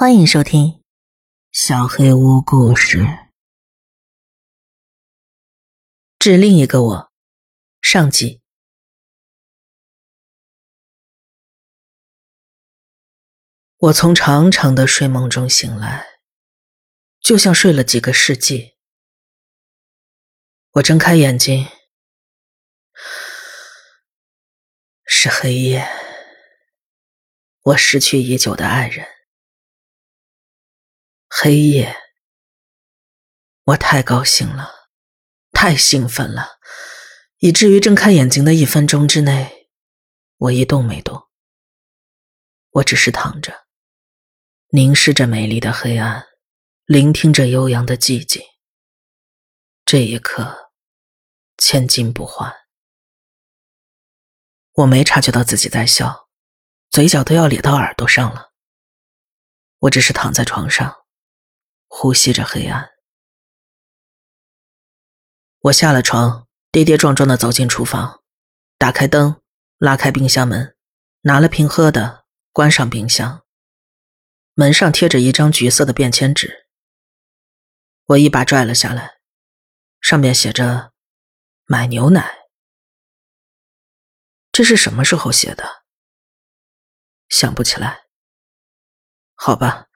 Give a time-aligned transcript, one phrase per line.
[0.00, 0.64] 欢迎收听
[1.52, 3.00] 《小黑屋故事》。
[6.18, 7.12] 致另一个我，
[7.82, 8.40] 上集。
[13.76, 16.06] 我从长长的睡梦中醒来，
[17.20, 18.78] 就像睡了几个世纪。
[20.70, 21.68] 我睁开眼睛，
[25.04, 25.86] 是黑夜。
[27.64, 29.06] 我失去已久的爱人。
[31.32, 31.96] 黑夜，
[33.62, 34.90] 我太高兴了，
[35.52, 36.58] 太兴奋了，
[37.38, 39.70] 以至于睁开眼睛的一分钟之内，
[40.36, 41.28] 我一动没动。
[42.70, 43.68] 我只是躺着，
[44.70, 46.26] 凝视着美丽的黑暗，
[46.84, 48.42] 聆听着悠扬的寂静。
[49.84, 50.72] 这一刻，
[51.56, 52.52] 千金不换。
[54.72, 56.28] 我没察觉到自己在笑，
[56.90, 58.50] 嘴角都要咧到耳朵上了。
[59.78, 60.99] 我只是躺在床上。
[61.92, 62.92] 呼吸着黑暗，
[65.58, 68.22] 我下了床，跌跌撞撞的走进厨房，
[68.78, 69.42] 打开灯，
[69.76, 70.76] 拉开冰箱门，
[71.22, 73.44] 拿了瓶喝的，关上冰箱。
[74.54, 76.68] 门上贴着一张橘色的便签纸，
[78.04, 79.18] 我一把拽了下来，
[80.00, 80.92] 上面写着
[81.66, 82.38] “买牛奶”。
[84.52, 85.82] 这是什么时候写的？
[87.28, 88.04] 想不起来。
[89.34, 89.88] 好吧，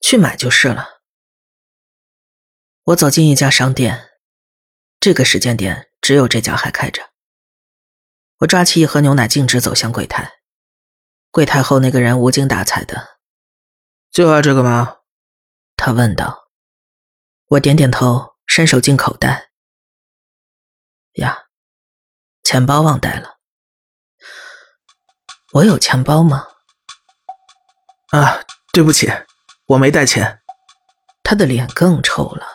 [0.00, 0.93] 去买就是了。
[2.88, 4.10] 我走进一家商店，
[5.00, 7.12] 这个时间点只有这家还开着。
[8.40, 10.40] 我抓起一盒牛奶，径直走向柜台。
[11.30, 13.20] 柜台后那个人无精打采的
[14.12, 14.98] ：“就要这个吗？”
[15.76, 16.50] 他问道。
[17.46, 19.50] 我点点头，伸手进口袋。
[21.14, 21.44] 呀，
[22.42, 23.38] 钱包忘带了。
[25.54, 26.48] 我有钱包吗？
[28.10, 29.10] 啊，对不起，
[29.68, 30.42] 我没带钱。
[31.22, 32.53] 他的脸更臭了。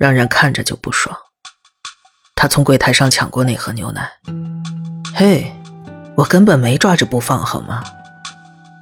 [0.00, 1.14] 让人看着就不爽。
[2.34, 4.10] 他从柜台上抢过那盒牛奶。
[5.14, 5.52] 嘿，
[6.16, 7.84] 我根本没抓着不放，好吗？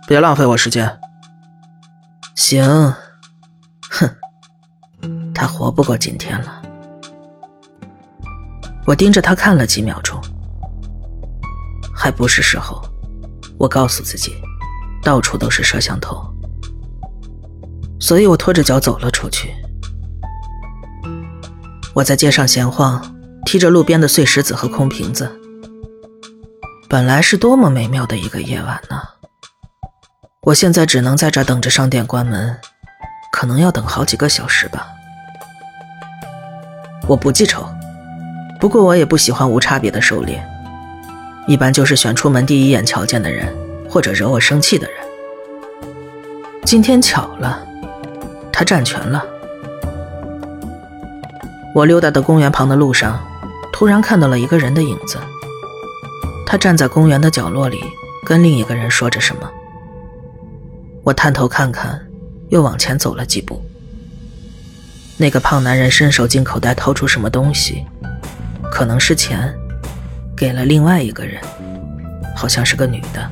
[0.06, 1.00] 别浪费我时间。
[2.36, 2.64] 行。
[3.90, 4.08] 哼，
[5.34, 6.62] 他活不过今天了。
[8.86, 10.22] 我盯着他看了几秒钟，
[11.92, 12.80] 还不是时候。
[13.58, 14.36] 我告诉自己，
[15.02, 16.32] 到处都是摄像头，
[17.98, 19.52] 所以我拖着脚走了出去。
[21.98, 23.12] 我在街上闲晃，
[23.44, 25.28] 踢着路边的碎石子和空瓶子。
[26.88, 29.02] 本来是多么美妙的一个夜晚呢！
[30.42, 32.56] 我现在只能在这等着商店关门，
[33.32, 34.86] 可能要等好几个小时吧。
[37.08, 37.68] 我不记仇，
[38.60, 40.40] 不过我也不喜欢无差别的狩猎，
[41.48, 43.52] 一般就是选出门第一眼瞧见的人，
[43.90, 45.00] 或者惹我生气的人。
[46.64, 47.66] 今天巧了，
[48.52, 49.24] 他占全了。
[51.78, 53.24] 我溜达到公园旁的路上，
[53.72, 55.16] 突然看到了一个人的影子。
[56.44, 57.80] 他站在公园的角落里，
[58.26, 59.48] 跟另一个人说着什么。
[61.04, 62.04] 我探头看看，
[62.48, 63.62] 又往前走了几步。
[65.16, 67.86] 那个胖男人伸手进口袋掏出什么东西，
[68.72, 69.54] 可能是钱，
[70.36, 71.40] 给了另外一个人，
[72.34, 73.30] 好像是个女的。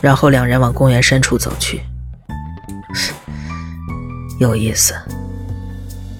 [0.00, 1.82] 然后两人往公园深处走去。
[4.40, 4.94] 有意思。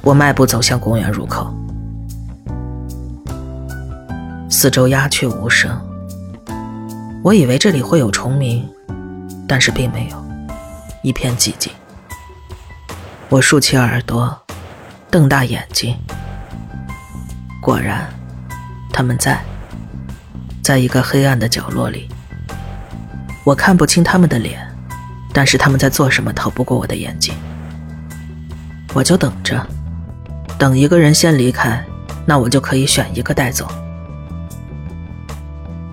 [0.04, 1.50] 我迈步走向公园入口，
[4.50, 5.74] 四周鸦雀无声。
[7.22, 8.68] 我以为这里会有虫鸣，
[9.48, 10.24] 但是并没有，
[11.02, 11.72] 一片寂静。
[13.30, 14.38] 我竖起耳朵，
[15.10, 15.96] 瞪大眼睛，
[17.62, 18.06] 果然，
[18.92, 19.42] 他们在，
[20.62, 22.10] 在一个黑暗的角落里。
[23.42, 24.60] 我看不清他们的脸，
[25.32, 27.34] 但是他们在做什么逃不过我的眼睛。
[28.92, 29.66] 我就等着。
[30.58, 31.84] 等一个人先离开，
[32.24, 33.66] 那我就可以选一个带走。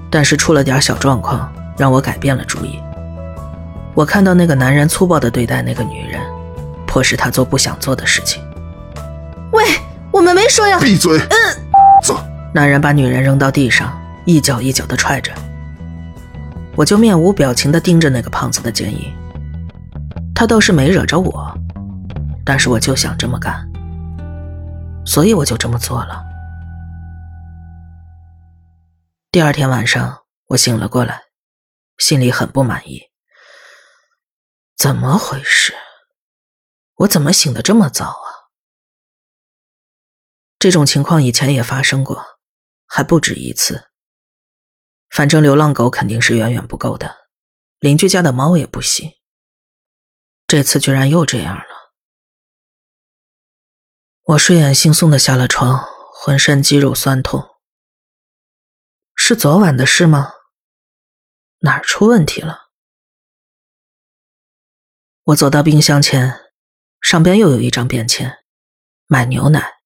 [0.10, 2.80] 但是出了点小状况，让我改变了主意。
[3.94, 6.22] 我看到那个男人粗暴地对待那个女人，
[6.86, 8.44] 迫使她做不想做的事情。
[9.52, 9.64] 喂，
[10.12, 11.18] 我们没说要闭嘴。
[11.18, 11.36] 嗯，
[12.04, 12.18] 走。
[12.54, 15.32] 男人把女人扔到地上，一脚一脚地踹着。
[16.76, 19.14] 我就面无表情地盯着那个胖子的剪影。
[20.36, 21.54] 他倒是没惹着我，
[22.44, 23.66] 但是我就想这么干。
[25.12, 26.24] 所以我就这么做了。
[29.30, 31.24] 第二天晚上，我醒了过来，
[31.98, 33.12] 心里很不满意。
[34.78, 35.76] 怎么回事？
[36.96, 38.56] 我怎么醒得这么早啊？
[40.58, 42.24] 这种情况以前也发生过，
[42.88, 43.90] 还不止一次。
[45.10, 47.14] 反正流浪狗肯定是远远不够的，
[47.80, 49.12] 邻居家的猫也不行。
[50.48, 51.71] 这次居然又这样了。
[54.26, 55.84] 我睡眼惺忪的下了床，
[56.14, 57.58] 浑身肌肉酸痛。
[59.16, 60.32] 是昨晚的事吗？
[61.62, 62.70] 哪儿出问题了？
[65.24, 66.54] 我走到冰箱前，
[67.02, 68.44] 上边又有一张便签，
[69.08, 69.82] 买牛奶。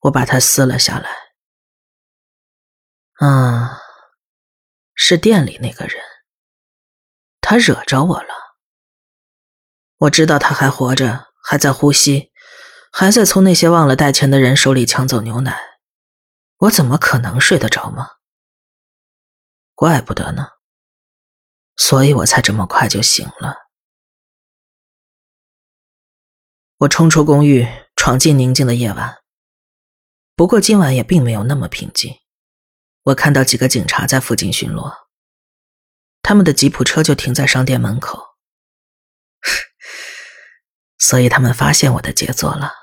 [0.00, 1.10] 我把它撕了下来。
[3.14, 3.80] 啊，
[4.94, 6.02] 是店里那个人，
[7.40, 8.34] 他惹着我了。
[9.96, 12.29] 我知道他还活着，还在呼吸，
[12.90, 15.58] 还在从那些忘了带钱的人手里抢走牛奶。
[16.58, 18.08] 我怎么可能睡得着吗？
[19.74, 20.48] 怪不得呢。
[21.76, 23.56] 所以我才这么快就醒了。
[26.78, 27.66] 我冲出公寓，
[27.96, 29.22] 闯进宁静的夜晚。
[30.36, 32.14] 不过今晚也并没有那么平静。
[33.04, 34.92] 我看到几个警察在附近巡逻，
[36.20, 38.36] 他们的吉普车就停在商店门口，
[40.98, 42.79] 所以他们发现我的杰作了。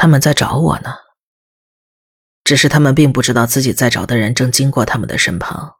[0.00, 0.94] 他们在找我呢，
[2.44, 5.74] 只是他们并不知道自己在找的人正经过他们的身旁，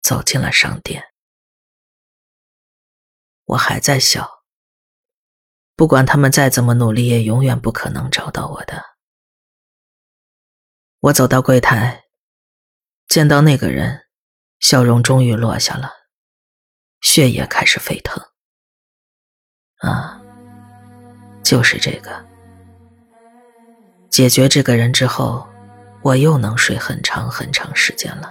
[0.00, 1.04] 走进了商店。
[3.44, 4.42] 我还在笑。
[5.76, 8.82] 不管他们再怎么努力，也永远不可能找到我的。
[11.00, 12.04] 我走到柜台，
[13.06, 14.06] 见到那个人，
[14.60, 15.90] 笑容终于落下了，
[17.02, 18.18] 血液开始沸腾。
[19.80, 20.22] 啊，
[21.44, 22.31] 就是这个。
[24.12, 25.42] 解决这个人之后，
[26.02, 28.30] 我又能睡很长很长时间了。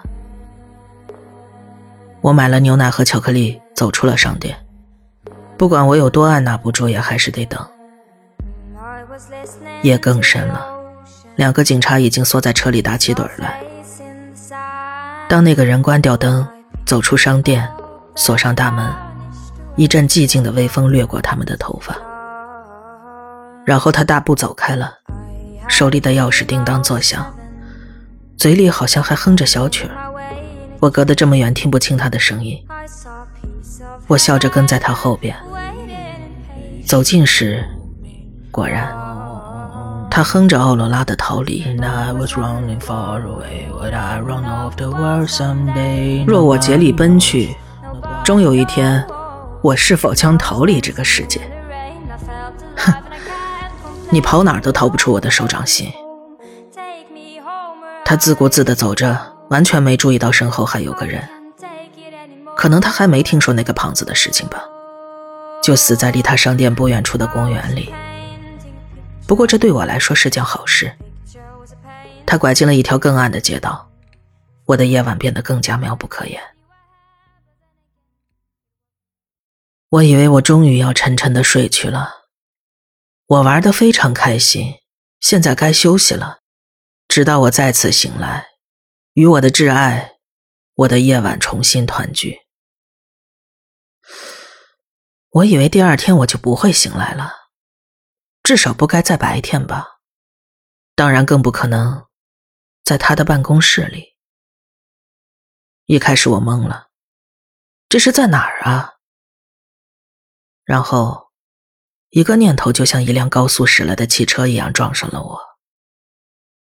[2.21, 4.55] 我买了牛奶和巧克力，走出了商店。
[5.57, 7.59] 不管我有多按捺不住，也还是得等。
[9.81, 10.63] 夜更深了，
[11.35, 13.59] 两个警察已经缩在车里打起盹来。
[15.27, 16.47] 当那个人关掉灯，
[16.85, 17.67] 走出商店，
[18.13, 18.87] 锁上大门，
[19.77, 21.97] 一阵寂静的微风掠过他们的头发，
[23.65, 24.93] 然后他大步走开了，
[25.71, 27.33] 手里的钥匙叮当作响，
[28.37, 29.95] 嘴里好像还哼着小曲儿。
[30.81, 32.61] 我隔得这么远，听不清他的声音。
[34.05, 35.33] 我笑着跟在他后边。
[36.85, 37.63] 走近时，
[38.51, 38.93] 果然，
[40.09, 41.63] 他哼着奥罗拉的《逃离》。
[46.27, 47.55] 若我竭力奔去，
[48.25, 49.03] 终有一天，
[49.63, 51.39] 我是否将逃离这个世界？
[52.75, 52.93] 哼，
[54.11, 55.91] 你跑哪儿都逃不出我的手掌心。
[58.03, 59.17] 他自顾自地走着，
[59.49, 61.23] 完全没注意到身后还有个人。
[62.57, 64.61] 可能他还没听说那个胖子的事情吧。
[65.63, 67.93] 就死在离他商店不远处的公园里。
[69.27, 70.91] 不过这对我来说是件好事。
[72.25, 73.89] 他拐进了一条更暗的街道，
[74.65, 76.41] 我的夜晚变得更加妙不可言。
[79.89, 82.20] 我以为我终于要沉沉的睡去了，
[83.31, 84.81] 我玩的非常开心，
[85.21, 86.41] 现在该休息了。
[87.07, 88.49] 直到我再次醒来，
[89.13, 90.17] 与我的挚爱，
[90.73, 92.41] 我的夜晚重新团聚。
[95.29, 97.31] 我以为第二天我就不会醒来了，
[98.43, 100.01] 至少不该在白天吧。
[100.93, 102.07] 当然更不可能
[102.83, 104.17] 在他的办公室里。
[105.85, 106.89] 一开始我懵了，
[107.87, 108.95] 这是在哪儿啊？
[110.65, 111.30] 然后，
[112.11, 115.39] 一个念头就像一辆高速驶来的汽车一样撞上了我。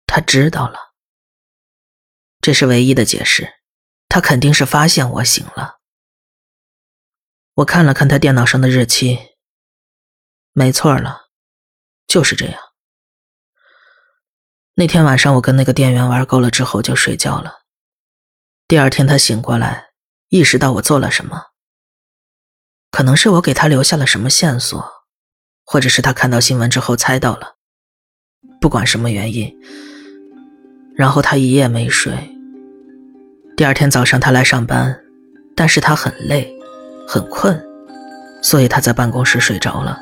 [0.05, 0.93] 他知道了，
[2.39, 3.55] 这是唯一的解释。
[4.07, 5.79] 他肯定是发现我醒了。
[7.55, 9.19] 我看了看他电脑上的日期，
[10.53, 11.29] 没错了，
[12.07, 12.61] 就是这样。
[14.75, 17.63] 那天晚上我跟那个店员玩够了之后就睡觉了。
[18.67, 19.89] 第二天他醒过来，
[20.29, 21.47] 意识到我做了什么，
[22.91, 24.98] 可能是我给他留下了什么线索，
[25.71, 27.55] 或者是他看到新闻之后猜到了。
[28.59, 29.55] 不管什么原因，
[30.95, 32.11] 然后他一夜没睡。
[33.55, 34.99] 第二天早上他来上班，
[35.55, 36.51] 但是他很累。
[37.07, 37.59] 很困，
[38.43, 39.99] 所以他在办公室睡着了。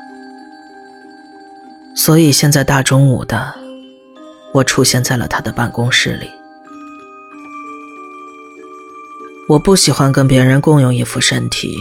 [1.96, 3.54] 所以现在大中午的，
[4.52, 6.30] 我出现在了他的办公室里。
[9.48, 11.78] 我不喜欢跟别人共用一副身体，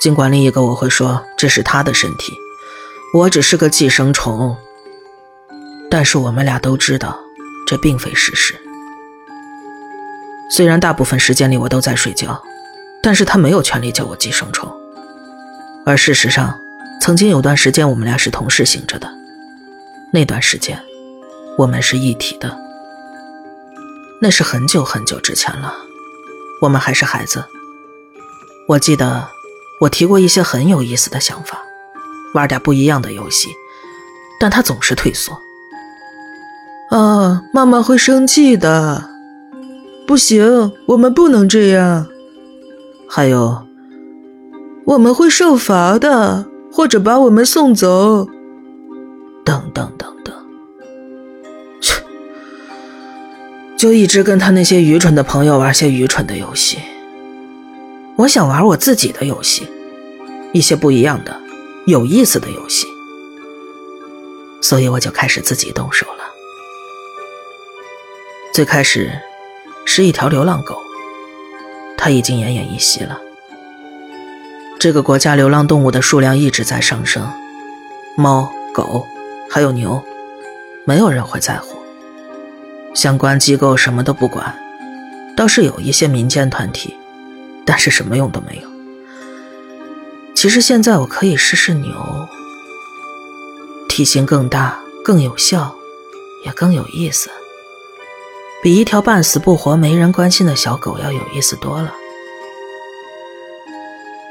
[0.00, 2.32] 尽管另一个我会说这是他的身体，
[3.14, 4.56] 我只是个寄生虫。
[5.90, 7.18] 但是我们俩都知道，
[7.66, 8.54] 这并非事实。
[10.50, 12.42] 虽然大部分时间里我都在睡觉。
[13.02, 14.70] 但是他没有权利叫我寄生虫，
[15.86, 16.54] 而事实上，
[17.00, 19.10] 曾经有段时间我们俩是同时醒着的，
[20.12, 20.78] 那段时间，
[21.56, 22.54] 我们是一体的。
[24.20, 25.72] 那是很久很久之前了，
[26.60, 27.42] 我们还是孩子。
[28.68, 29.26] 我记得，
[29.80, 31.58] 我提过一些很有意思的想法，
[32.34, 33.48] 玩点不一样的游戏，
[34.38, 35.32] 但他总是退缩。
[36.90, 39.08] 啊，妈妈会生气的，
[40.06, 42.06] 不行，我们不能这样。
[43.08, 43.66] 还有，
[44.84, 48.28] 我们会受罚的，或者把我们送走。
[49.42, 50.34] 等等等等，
[51.80, 51.94] 切，
[53.78, 56.78] 就一直跟他那些愚蠢的朋友玩些愚蠢的游戏。
[58.16, 59.66] 我想玩我自己的游戏，
[60.52, 61.40] 一些不一样的、
[61.86, 62.86] 有意思的游戏，
[64.60, 66.24] 所以我就开始自己动手了。
[68.52, 69.10] 最开始
[69.86, 70.76] 是一条流浪狗，
[71.96, 73.18] 它已经奄奄一息了。
[74.78, 77.26] 这个国家流浪动物的数量一直在上升，
[78.16, 79.06] 猫、狗
[79.48, 80.02] 还有牛，
[80.84, 81.78] 没有人会在乎，
[82.92, 84.54] 相关机构什么都不管，
[85.34, 86.96] 倒是有一些民间团体。
[87.64, 88.68] 但是什么用都没有。
[90.34, 91.92] 其实现在我可以试试牛，
[93.88, 95.74] 体型更大、更有效，
[96.46, 97.30] 也更有意思，
[98.62, 101.94] 比一条半死不活、没人关心的小狗要有意思多了。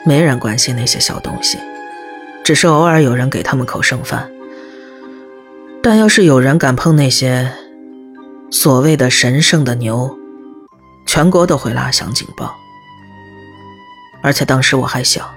[0.06, 1.60] 没人关心那些小东西，
[2.44, 4.32] 只是偶尔有人给他们口剩饭。
[5.84, 7.52] 但要是有人敢碰那些
[8.50, 10.18] 所谓的神圣的牛，
[11.06, 12.56] 全国都会拉响警报。
[14.22, 15.34] 而且当时我还小，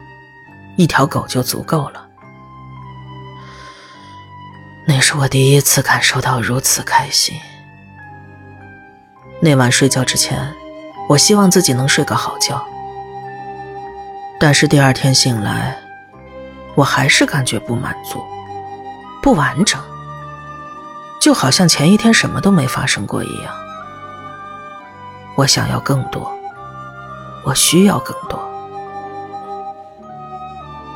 [0.77, 2.09] 一条狗就足够了。
[4.87, 7.37] 那是我第一次感受到如此开心。
[9.41, 10.53] 那晚睡觉之前，
[11.09, 12.65] 我希望自己能睡个好觉。
[14.41, 15.77] 但是第二天醒来，
[16.75, 18.21] 我还是感觉不满足、
[19.23, 19.81] 不完整，
[21.21, 23.55] 就好像前一天什么都没发生过一样。
[25.37, 26.37] 我想要更多，
[27.45, 28.52] 我需要更多。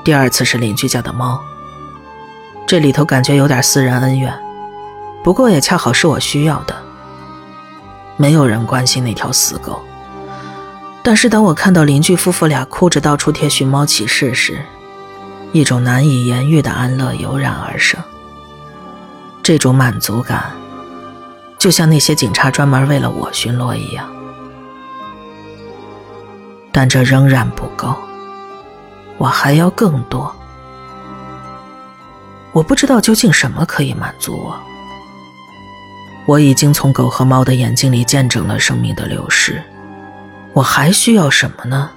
[0.06, 1.42] 第二次是邻居家的猫，
[2.64, 4.32] 这里头感觉有点私人恩怨，
[5.24, 6.76] 不过也恰好是我需要的。
[8.16, 9.82] 没有人关心那条死狗，
[11.02, 14.64] 但是当我看到邻居夫妇俩哭着到处贴寻猫启事时，
[15.50, 18.00] 一种难以言喻的安乐油然而生。
[19.42, 20.52] 这种满足感，
[21.58, 24.08] 就像那些警察专门为了我巡逻一样，
[26.70, 27.92] 但这仍然不够。
[29.18, 30.34] 我还要更多，
[32.52, 34.62] 我不知道究竟什么可以满足我。
[36.26, 39.62] 我已经从狗和猫的眼睛里见证了生命的流逝，
[40.52, 41.90] 我还需要什么呢？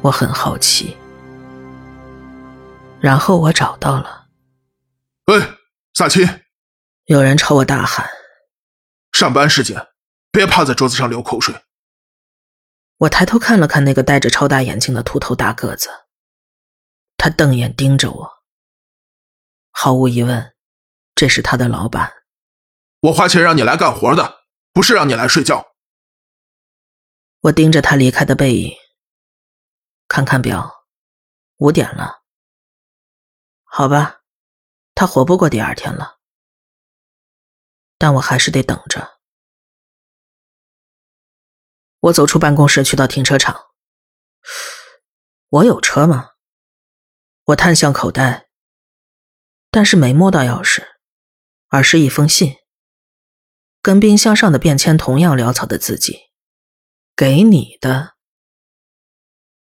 [0.00, 0.96] 我很好奇。
[3.00, 4.26] 然后我找到了。
[5.26, 5.42] 喂，
[5.94, 6.26] 萨奇！
[7.04, 8.08] 有人朝我大喊
[9.12, 9.88] ：“上班时间，
[10.30, 11.54] 别趴在桌子上流口水。”
[12.98, 15.88] 我抬头看了看那个戴着超大眼镜的秃头大个子，
[17.16, 18.42] 他瞪眼盯着我。
[19.70, 20.56] 毫无疑问，
[21.14, 22.12] 这是他的老板。
[23.00, 24.40] 我花钱让你来干活的，
[24.72, 25.76] 不是让你来睡觉。
[27.42, 28.76] 我盯着他离开的背影，
[30.08, 30.84] 看看表，
[31.58, 32.24] 五点了。
[33.62, 34.22] 好吧，
[34.96, 36.18] 他活不过第二天了，
[37.96, 39.17] 但我还是得等着。
[42.00, 43.66] 我走出办公室，去到停车场。
[45.48, 46.30] 我有车吗？
[47.46, 48.48] 我探向口袋，
[49.70, 50.86] 但是没摸到钥匙，
[51.68, 52.56] 而是一封信，
[53.82, 56.30] 跟冰箱上的便签同样潦草的字迹。
[57.16, 58.14] 给你的，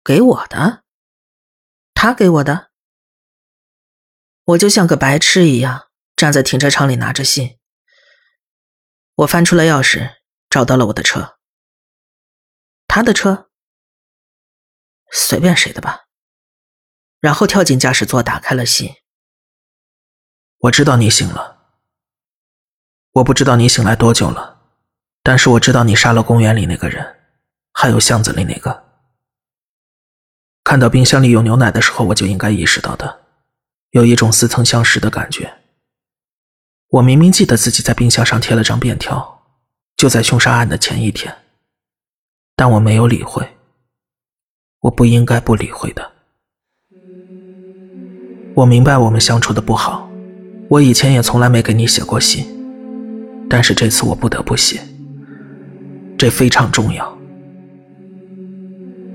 [0.04, 0.84] 给我的，
[1.94, 2.72] 他给我的。
[4.44, 7.60] 我就像个白痴一样站在停车场里拿着信。
[9.16, 10.18] 我翻出了钥匙，
[10.50, 11.39] 找到了我的车。
[12.90, 13.52] 他的车，
[15.12, 16.08] 随便谁的吧。
[17.20, 18.96] 然后跳进驾驶座，打开了信。
[20.58, 21.70] 我知道你醒了。
[23.12, 24.64] 我不知道你醒来多久了，
[25.22, 27.20] 但是我知道你杀了公园里那个人，
[27.74, 28.84] 还有巷子里那个。
[30.64, 33.28] 看到冰箱里有牛奶的时候，我就应该意识到的，
[33.92, 35.60] 有一种似曾相识的感觉。
[36.88, 39.46] 我明明记得自己在冰箱上贴了张便条，
[39.96, 41.46] 就在凶杀案的前一天。
[42.60, 43.42] 但我没有理会，
[44.82, 46.12] 我不应该不理会的。
[48.54, 50.12] 我明白我们相处的不好，
[50.68, 52.46] 我以前也从来没给你写过信，
[53.50, 54.82] 但是这次我不得不写，
[56.18, 57.18] 这非常重要。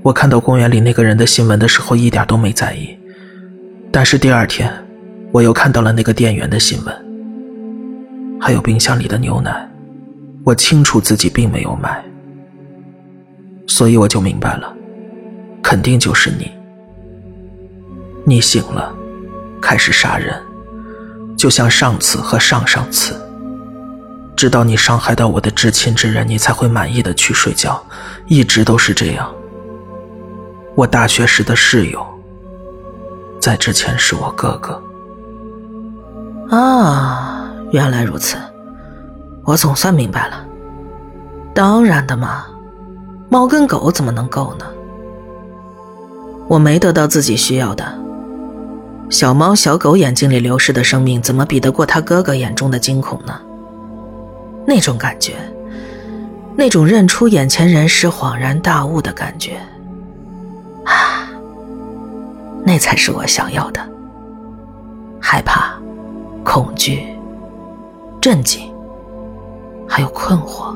[0.01, 2.97] 我看到公园里那个人的新闻的时候一点都没在意，
[3.91, 4.73] 但是第二天
[5.31, 9.69] 我又看到了那个店员的新闻，还有冰箱里的牛奶，
[10.43, 12.03] 我清楚自己并没有买。
[13.67, 14.73] 所以我就明白了，
[15.61, 16.51] 肯定就是你。
[18.25, 18.93] 你醒了，
[19.61, 20.41] 开始杀人，
[21.37, 23.21] 就像上次和上上次。
[24.35, 27.81] 直到你伤害到我的至亲之人，你才会满意的去睡觉，
[28.27, 29.33] 一直都是这样。
[30.75, 32.05] 我大学时的室友，
[33.39, 34.81] 在之前是我哥哥。
[36.49, 38.37] 啊，原来如此，
[39.45, 40.45] 我总算明白了。
[41.53, 42.45] 当然的嘛，
[43.29, 44.65] 猫跟狗怎么能够呢？
[46.47, 47.83] 我没得到自己需要的，
[49.09, 53.39] 小猫小狗眼睛里流逝的生命，怎么比得过他哥哥眼中的惊恐呢？
[54.65, 55.33] 那种感觉，
[56.55, 59.57] 那种认出眼前人时恍然大悟的感觉，
[60.85, 61.27] 啊，
[62.63, 63.81] 那才是我想要的。
[65.19, 65.73] 害怕、
[66.43, 67.07] 恐惧、
[68.21, 68.71] 震惊，
[69.87, 70.75] 还有困惑。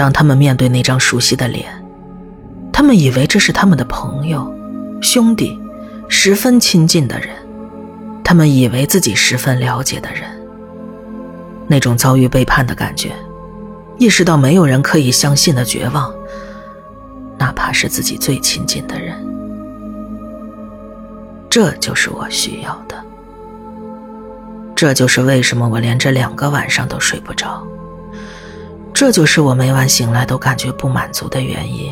[0.00, 1.66] 当他们面对那张熟悉的脸，
[2.72, 4.50] 他们以为这是他们的朋友、
[5.02, 5.60] 兄弟，
[6.08, 7.28] 十分亲近的人，
[8.24, 10.22] 他们以为自己十分了解的人。
[11.68, 13.12] 那种遭遇背叛的感觉，
[13.98, 16.10] 意识到没有人可以相信的绝望，
[17.36, 19.14] 哪怕是自己最亲近的人，
[21.50, 22.96] 这就是我需要的。
[24.74, 27.62] 这就是为什么我连着两个晚上都睡不着。
[29.00, 31.90] 这就是我每晚醒来都感觉不满足的原因。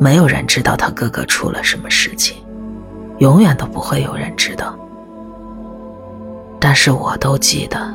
[0.00, 2.38] 没有人知道他哥哥出了什么事情，
[3.18, 4.76] 永远都不会有人知道。
[6.58, 7.94] 但是我都记得，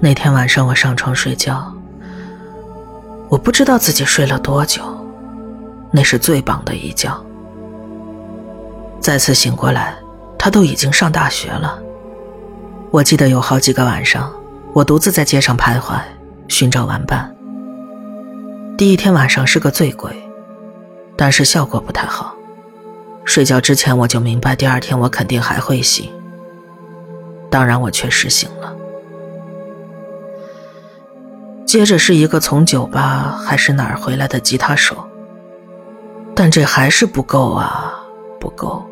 [0.00, 1.72] 那天晚上我上床睡觉，
[3.28, 4.82] 我不知道自己睡了多久，
[5.92, 7.24] 那是最棒的一觉。
[8.98, 9.96] 再次醒过来，
[10.36, 11.78] 他都已经上大学了。
[12.90, 14.28] 我记得有好几个晚上，
[14.74, 16.00] 我独自在街上徘徊，
[16.48, 17.30] 寻找玩伴。
[18.78, 20.10] 第一天晚上是个醉鬼，
[21.14, 22.34] 但是效果不太好。
[23.24, 26.10] 睡觉之前我就明白，第二天我肯定还会醒。
[27.50, 28.74] 当然，我确实醒了。
[31.66, 34.96] 接着是一个从酒吧还是哪儿回来的吉他手，
[36.34, 37.94] 但这还是不够啊，
[38.40, 38.82] 不够。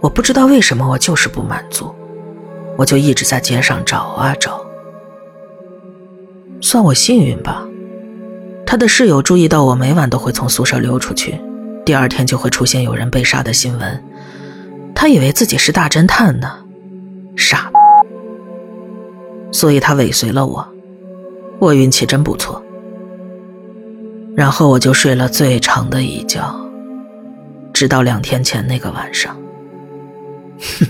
[0.00, 1.94] 我不知道为什么，我就是不满足，
[2.78, 4.64] 我就一直在街上找啊找。
[6.60, 7.66] 算我幸运吧，
[8.64, 11.40] 他的室友注意到我每晚都会从宿舍溜出去，
[11.84, 14.04] 第二天就会出现有人被杀的新闻，
[14.94, 16.48] 他以为自己是大侦探呢。
[17.36, 17.68] 傻，
[19.50, 20.68] 所以他尾随了我，
[21.58, 22.62] 我运气真不错。
[24.36, 26.40] 然后我就睡了最长的一觉，
[27.72, 29.36] 直到两天前那个晚上。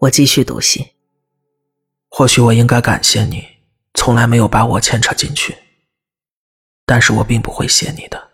[0.00, 0.94] 我继续读信。
[2.08, 3.46] 或许我应该感谢你，
[3.92, 5.58] 从来没有把我牵扯进去。
[6.86, 8.30] 但是我并不会谢你的。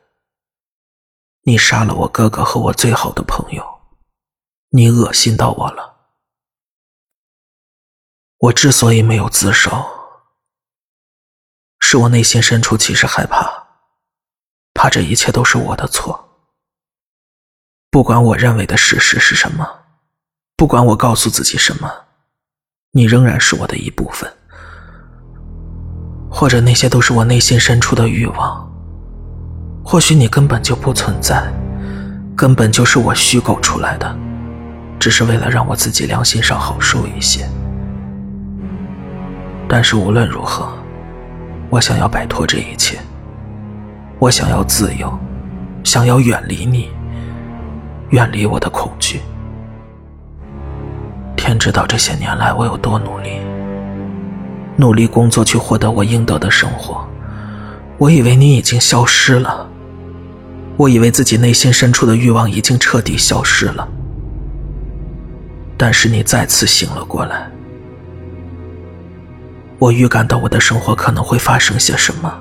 [1.43, 3.81] 你杀了我哥哥和我最好的朋友，
[4.69, 6.13] 你恶心到我了。
[8.39, 9.85] 我之所以没有自首，
[11.81, 13.67] 是我内心深处其实害怕，
[14.73, 16.23] 怕这一切都是我的错。
[17.91, 19.86] 不管我认为的事实是什么，
[20.59, 21.91] 不管我告诉自己什么，
[22.93, 24.31] 你仍然是我的一部分。
[26.31, 28.67] 或者那些都是我内心深处的欲望，
[29.85, 31.53] 或许你根本就不存在，
[32.35, 34.17] 根本就是我虚构出来的，
[34.99, 37.47] 只是为了让我自己良心上好受一些。
[39.69, 40.73] 但是无论如何，
[41.69, 42.99] 我想要摆脱这一切。
[44.19, 45.19] 我想要自由，
[45.85, 46.89] 想要远离你，
[48.09, 49.21] 远离我的恐惧。
[51.47, 53.39] 天知道这些年来我有多努力，
[54.77, 57.07] 努力工作去获得我应得的生活。
[57.99, 59.69] 我以为你已经消失了，
[60.77, 63.87] 我以为自己内心深处的欲望已经彻底消失了。
[65.77, 67.49] 但是你再次醒了过来。
[69.79, 72.35] 我预感到我的生活可能会发生些什么，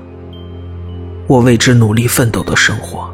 [1.27, 3.13] 我为之努力奋斗的生活，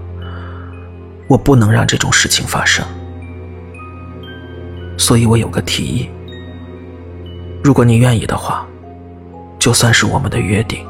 [1.27, 2.85] 我不能让这种事情发生，
[5.01, 6.07] 所以我有个提议，
[7.63, 8.67] 如果你愿意的话，
[9.57, 10.85] 就算是我们的约定。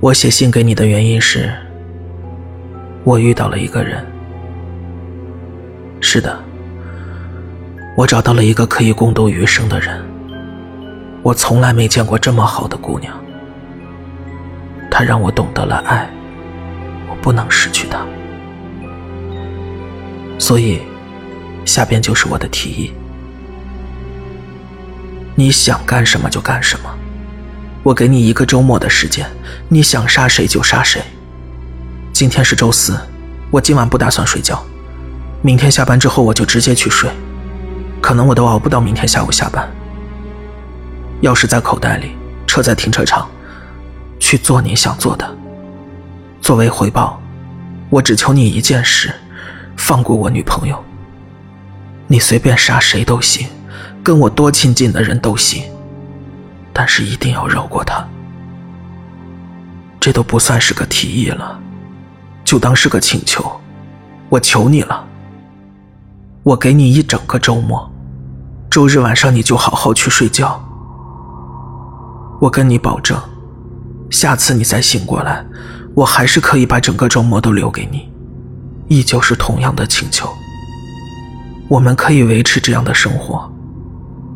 [0.00, 1.48] 我写信给你的原因是，
[3.04, 4.04] 我遇到了一个人，
[6.00, 6.36] 是的，
[7.96, 10.04] 我找到了一个可以共度余生的人。
[11.22, 13.14] 我从来没见过这么好的姑娘，
[14.90, 16.10] 她让我懂得了爱，
[17.08, 18.04] 我不能失去她。
[20.36, 20.80] 所以，
[21.66, 22.92] 下边就是我的提议：
[25.34, 26.88] 你想干什么就干什么，
[27.82, 29.26] 我给你一个周末的时间，
[29.68, 31.02] 你想杀谁就杀谁，
[32.12, 32.98] 今天是周四，
[33.50, 34.64] 我今晚不打算睡觉。
[35.42, 37.10] 明天下班之后我就直接去睡，
[38.00, 39.68] 可能我都熬不到明天下午下班。
[41.22, 42.12] 钥匙在口袋里，
[42.46, 43.28] 车在停车场，
[44.20, 45.36] 去做你想做的。
[46.40, 47.20] 作为回报，
[47.90, 49.12] 我只求你一件事：
[49.76, 50.85] 放过我女朋友。
[52.08, 53.48] 你随便杀谁都行，
[54.02, 55.64] 跟我多亲近的人都行，
[56.72, 58.06] 但是一定要饶过他。
[59.98, 61.60] 这都不算是个提议了，
[62.44, 63.44] 就当是个请求。
[64.28, 65.04] 我求你了，
[66.44, 67.90] 我给你一整个周末，
[68.70, 70.62] 周日晚上你就好好去睡觉。
[72.40, 73.20] 我跟你保证，
[74.10, 75.44] 下次你再醒过来，
[75.94, 78.08] 我还是可以把整个周末都留给你，
[78.88, 80.32] 依旧是同样的请求。
[81.68, 83.50] 我们可以维持这样的生活，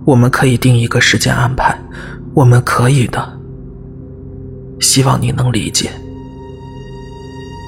[0.05, 1.79] 我们可以定一个时间安排，
[2.35, 3.39] 我们可以的。
[4.81, 5.91] 希望你能理解。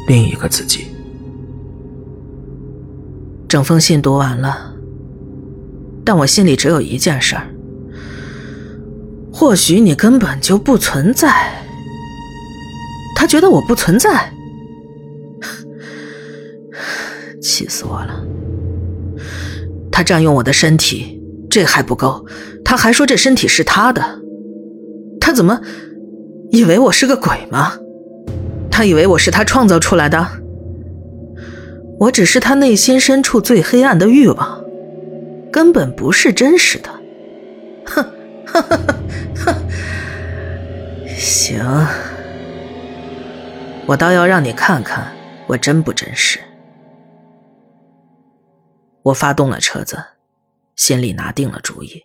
[0.09, 0.87] 另一个自己。
[3.49, 4.75] 整封信读完了，
[6.05, 7.47] 但我心里只有一件事儿：
[9.33, 11.53] 或许你根本就不存在。
[13.15, 14.33] 他觉得我不存在，
[17.41, 18.27] 气死我了。
[19.93, 22.27] 他占用我的身体，这还不够，
[22.65, 24.03] 他还说这身体是他的。
[25.21, 25.61] 他怎么
[26.51, 27.75] 以为我是个鬼吗？
[28.71, 30.27] 他以为我是他创造出来的？
[32.01, 34.65] 我只是他内心深处最黑暗的欲望，
[35.53, 36.89] 根本不是真实的。
[37.85, 38.05] 哼，
[38.47, 38.79] 哼哼
[39.45, 39.55] 哼，
[41.17, 41.63] 行，
[43.87, 45.13] 我倒要让你看看
[45.47, 46.41] 我真不真实。
[49.05, 50.05] 我发动了车子，
[50.77, 52.05] 心里拿定了主意。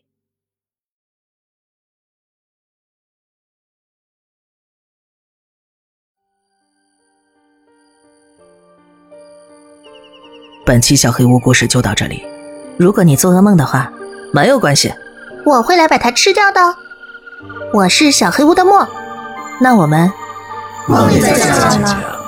[10.66, 12.26] 本期小黑屋故事就到这里。
[12.78, 13.92] 如果你做噩梦的话，
[14.34, 14.94] 没有关系，
[15.46, 16.60] 我会来把它吃掉的。
[17.74, 18.88] 我是小黑屋的墨，
[19.62, 20.12] 那我们
[20.88, 22.27] 梦里再见了。